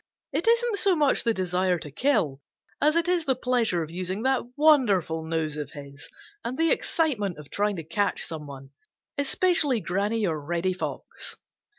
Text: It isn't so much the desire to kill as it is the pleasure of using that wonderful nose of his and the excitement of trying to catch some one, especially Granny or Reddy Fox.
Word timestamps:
It 0.33 0.47
isn't 0.47 0.79
so 0.79 0.95
much 0.95 1.23
the 1.23 1.31
desire 1.31 1.77
to 1.77 1.91
kill 1.91 2.41
as 2.81 2.95
it 2.95 3.07
is 3.07 3.25
the 3.25 3.35
pleasure 3.35 3.83
of 3.83 3.91
using 3.91 4.23
that 4.23 4.41
wonderful 4.57 5.23
nose 5.23 5.57
of 5.57 5.73
his 5.73 6.09
and 6.43 6.57
the 6.57 6.71
excitement 6.71 7.37
of 7.37 7.51
trying 7.51 7.75
to 7.75 7.83
catch 7.83 8.23
some 8.23 8.47
one, 8.47 8.71
especially 9.19 9.79
Granny 9.79 10.25
or 10.25 10.41
Reddy 10.43 10.73
Fox. 10.73 11.37